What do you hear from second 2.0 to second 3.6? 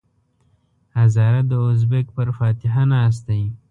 پر فاتحه ناست دی.